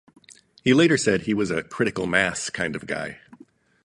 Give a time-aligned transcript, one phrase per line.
[0.63, 3.19] He later said he was a "Critical Mass" kind of guy.